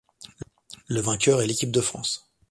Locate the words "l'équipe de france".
1.45-2.27